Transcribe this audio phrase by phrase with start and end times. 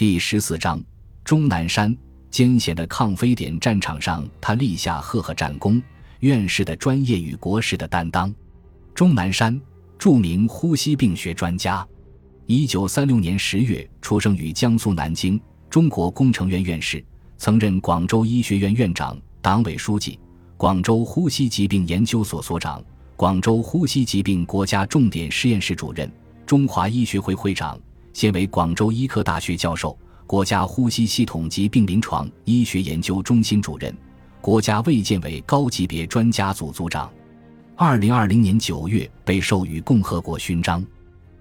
[0.00, 0.82] 第十四章，
[1.22, 1.94] 钟南山
[2.30, 5.78] 艰险的抗非典战场上，他立下赫赫战功。
[6.20, 8.34] 院士的专业与国士的担当。
[8.94, 9.60] 钟南山，
[9.98, 11.86] 著名呼吸病学专家，
[12.46, 17.04] 一九三六年十月出生于江苏南京，中国工程院院士，
[17.36, 20.18] 曾任广州医学院院长、党委书记，
[20.56, 22.82] 广州呼吸疾病研究所所长，
[23.16, 26.10] 广州呼吸疾病国家重点实验室主任，
[26.46, 27.78] 中华医学会会长，
[28.12, 29.96] 现为广州医科大学教授，
[30.26, 33.96] 国家呼吸系统疾病临床医学研究中心主任。
[34.40, 37.10] 国家卫健委高级别专家组组长，
[37.76, 40.84] 二零二零年九月被授予共和国勋章。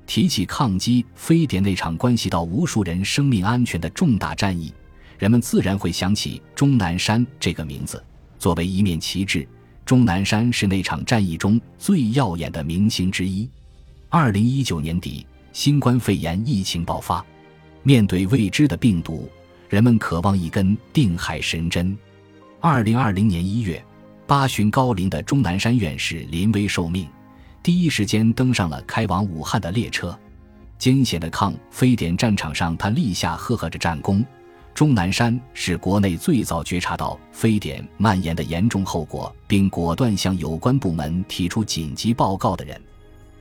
[0.06, 4.74] 提起抗击非典那场关系到无数人生命安全的重大战役，
[5.20, 8.04] 人们自然会想起钟南山这个名字。
[8.40, 9.48] 作为一面旗帜，
[9.86, 13.48] 钟南山是那场战役中最耀眼的明星之一。
[14.10, 17.26] 二零一九年底，新冠肺炎疫情爆发，
[17.84, 19.30] 面对未知的病毒，
[19.68, 21.98] 人们渴望一根定海神针。
[22.60, 23.84] 二零二零年一月，
[24.28, 27.08] 八旬高龄的钟南山院士临危受命，
[27.64, 30.18] 第一时间登上了开往武汉的列车。
[30.78, 34.24] 艰险的抗非典战场上，他立下赫赫的战功。
[34.74, 42.80] 钟南山是国内最早觉察到非典蔓延的严重后果，并果断向有关部门提出紧急报告的人。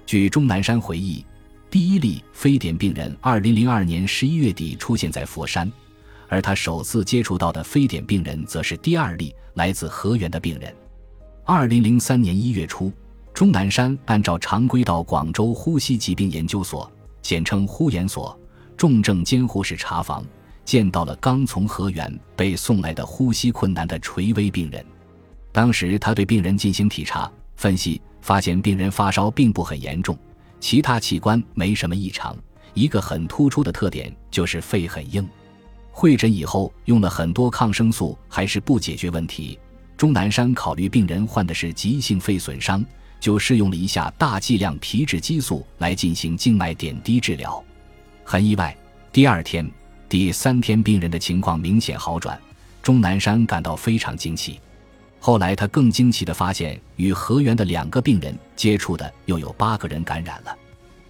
[0.04, 1.24] 据钟南山回忆，
[1.70, 5.70] 第一例非典病人二零零二年十一月底出现在佛山。
[6.30, 10.74] 而他首次接触到的非典病人，则是第二例来自河源的病人。
[11.44, 12.92] 二零零三年一月初，
[13.32, 16.90] 钟南山按照常规到广州呼吸疾病研究所
[17.22, 18.38] （简称呼研所）
[18.76, 20.22] 重症监护室查房，
[20.66, 24.84] 见到了刚从河源被送来的呼吸困难的垂危病人。
[25.50, 30.16] 当时他对病人进行体查分析，发现病人发烧并不很严重，
[30.60, 32.36] 其他器官没什么异常，
[32.74, 35.26] 一个很突出的特点就是肺很硬。
[35.90, 39.58] 会诊以后用了很多抗生素，还是不解决问题。
[39.96, 42.84] 钟南山考虑病人患的是急性肺损伤，
[43.18, 47.62] 就试用了一下大剂量皮质激素来进行静脉点滴治疗。
[48.22, 48.76] 很意外，
[49.10, 49.68] 第二天、
[50.08, 52.40] 第三天病人的情况明显好转，
[52.80, 54.60] 钟南山感到非常惊奇。
[55.20, 60.56] 后来他更惊奇地发现，与河源的两个病人接触的又有八个人感染了。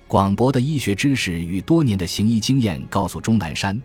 [0.06, 3.80] 广博的医学知识与多年的行医经验告诉钟南山。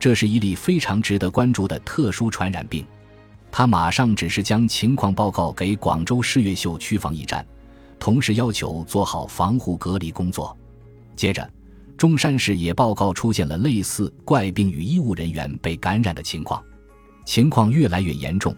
[0.00, 2.84] 这是一例非常值得关注的特殊传染病，
[3.52, 7.46] 他马上只是将情况报告给广州市越秀区防疫站，
[8.00, 10.58] 同时要求做好防护隔离工作。
[11.14, 11.48] 接着，
[11.96, 16.60] 中山市也报告出现了类似怪病与医务人员被感染的情况，
[17.24, 18.52] 情况越来越严重。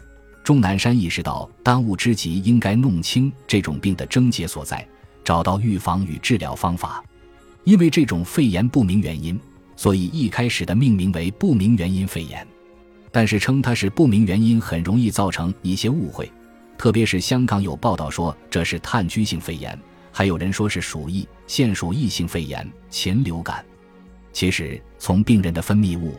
[0.44, 4.86] 钟南山意识到，当务之急应该弄清这种病的症结所在，
[5.24, 7.02] 找到预防与治疗方法，
[7.64, 9.40] 因为这种肺炎不明原因。
[9.74, 12.46] 所以一开始的命名为不明原因肺炎，
[13.10, 16.30] 但是称它是不明原因很容易造成一些误会，
[16.78, 19.76] 特别是香港有报道说这是炭疽性肺炎，
[20.12, 23.64] 还有人说是鼠疫、腺鼠疫性肺炎、禽流感。
[24.32, 26.14] 其实从病人的分泌物、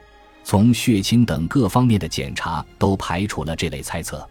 [0.48, 4.26] 从血清等各方面的检查都排除了这类猜测。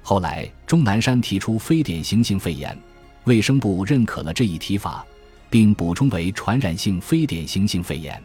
[0.00, 2.76] 后来钟南山提出非典型性肺炎，
[3.24, 5.04] 卫生部认可了这一提法，
[5.50, 8.20] 并补充为传染性非典型性肺炎。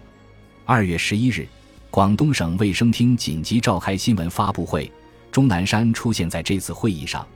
[0.63, 1.45] 二月十一日，
[1.91, 4.89] 广东省卫生厅紧急召开新闻发布会，
[5.29, 7.27] 钟南山出现在这次会议上，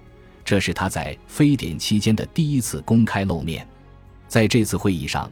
[0.45, 3.67] 这是他在非典期间的第一次公开露面。
[4.29, 5.29] 在这次会议上，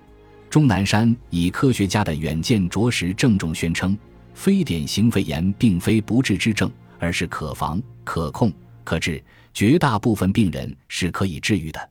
[0.50, 3.97] 钟南山以科学家的远见着实郑重宣称，
[4.38, 8.53] 非典型肺炎并非不治之症，而是可防、可控、
[8.84, 9.22] 可治，
[9.52, 11.90] 绝大部分病人是可以治愈的。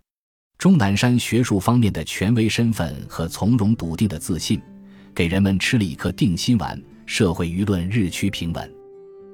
[0.56, 4.62] 钟南山学术方面的权威身份和从容笃定的自信。
[5.12, 8.72] 给人们吃了一颗定心丸，社会舆论日趋平稳。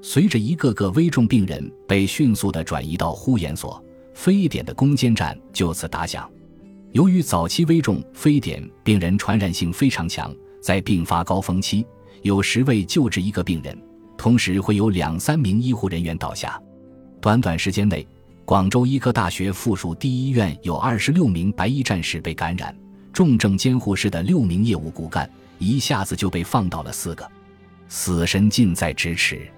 [0.00, 3.84] 随着一个个危重病人被迅速地转移到呼研所，
[4.15, 6.29] 非典的攻坚战就此打响。
[6.93, 11.84] 由于早期危重非典病人传染性非常强，在病发高峰期，
[12.22, 13.77] 有时为救治一个病人，
[14.17, 16.61] 同时会有两三名医护人员倒下。
[17.20, 18.06] 短短时间内，
[18.44, 22.75] 广州医科大学附属第一医院有二十六名白衣战士被感染，
[23.12, 25.29] 重症监护室的六名业务骨干。
[25.58, 27.31] 一下子就被放倒了四个，
[27.88, 29.49] 死神近在咫尺。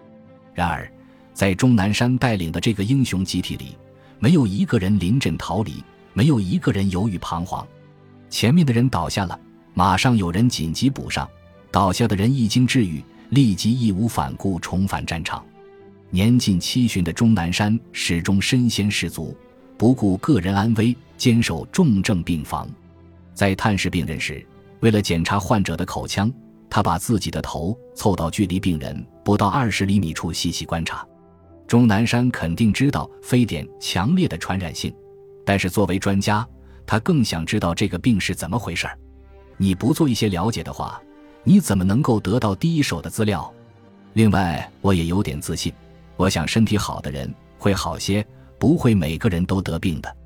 [0.53, 0.87] 然而，
[1.33, 3.77] 在钟南山带领的这个英雄集体里，
[4.19, 7.67] 没有一个人临阵逃离，没有一个人犹豫彷徨。
[8.29, 9.39] 前面的人倒下了，
[9.73, 11.27] 马上有人紧急补上；
[11.75, 15.45] 倒下的人一经治愈，立即义无反顾重返战场。
[16.09, 19.37] 年近七旬的钟南山始终身先士卒，
[19.77, 22.71] 不顾个人安危，坚守重症病房。
[23.35, 24.47] 在探视病人时，
[24.79, 26.33] 为了检查患者的口腔，
[26.71, 31.05] 他把自己的头凑到距离病人不到二十厘米处细细观察。
[31.67, 34.95] 钟南山肯定知道非典强烈的传染性，
[35.45, 36.47] 但是作为专家，
[36.87, 38.97] 他更想知道这个病是怎么回事儿。
[39.57, 41.03] 你不做一些了解的话，
[41.47, 43.53] 你怎么能够得到第一手的资料？
[44.15, 45.71] 另外，我也有点自信，
[46.17, 48.27] 我想身体好的人会好些，
[48.59, 50.17] 不会每个人都得病的。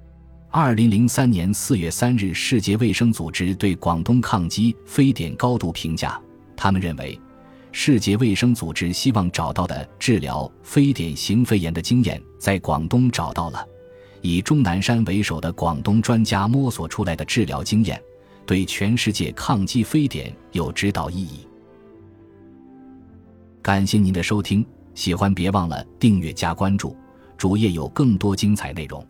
[0.50, 6.20] 二零零三年四月三日，世界卫生组织对广东抗击非典高度评价，
[6.56, 7.20] 他们认为，
[7.72, 13.66] 世界卫生组织希望找到的治疗非典型肺炎的经验，在广东找到了，
[14.22, 18.00] 以钟南山为首的广东专家摸索出来的治疗经验。
[18.48, 21.46] 对全世界抗击非典有指导意义。
[23.60, 24.64] 感谢您的收听，
[24.94, 26.96] 喜欢别忘了订阅加关注，
[27.36, 29.06] 主页有更多精彩内容。